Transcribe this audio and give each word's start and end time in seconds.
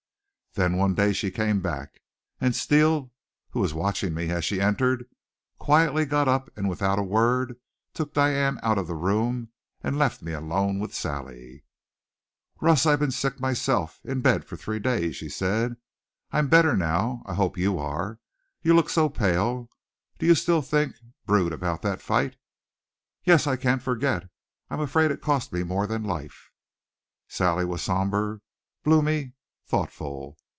Then, 0.53 0.75
one 0.75 0.95
day 0.95 1.13
she 1.13 1.31
came 1.31 1.61
back, 1.61 2.01
and 2.41 2.53
Steele, 2.53 3.13
who 3.51 3.61
was 3.61 3.73
watching 3.73 4.13
me 4.13 4.31
as 4.31 4.43
she 4.43 4.59
entered, 4.59 5.05
quietly 5.57 6.03
got 6.03 6.27
up 6.27 6.49
and 6.57 6.67
without 6.67 6.99
a 6.99 7.03
word 7.03 7.55
took 7.93 8.13
Diane 8.13 8.59
out 8.61 8.77
of 8.77 8.85
the 8.87 8.93
room 8.95 9.47
and 9.81 9.97
left 9.97 10.21
me 10.21 10.33
alone 10.33 10.77
with 10.77 10.93
Sally. 10.93 11.63
"Russ, 12.59 12.85
I've 12.85 12.99
been 12.99 13.11
sick 13.11 13.39
myself 13.39 14.01
in 14.03 14.19
bed 14.19 14.43
for 14.43 14.57
three 14.57 14.77
days," 14.77 15.15
she 15.15 15.29
said. 15.29 15.77
"I'm 16.33 16.49
better 16.49 16.75
now. 16.75 17.23
I 17.25 17.35
hope 17.35 17.57
you 17.57 17.79
are. 17.79 18.19
You 18.61 18.73
look 18.75 18.89
so 18.89 19.07
pale. 19.07 19.69
Do 20.19 20.25
you 20.25 20.35
still 20.35 20.61
think, 20.61 20.97
brood 21.25 21.53
about 21.53 21.81
that 21.83 22.01
fight?" 22.01 22.35
"Yes, 23.23 23.47
I 23.47 23.55
can't 23.55 23.81
forget. 23.81 24.29
I'm 24.69 24.81
afraid 24.81 25.11
it 25.11 25.21
cost 25.21 25.53
me 25.53 25.63
more 25.63 25.87
than 25.87 26.03
life." 26.03 26.51
Sally 27.29 27.63
was 27.63 27.81
somber, 27.81 28.41
bloomy, 28.83 29.31
thoughtful. 29.65 30.35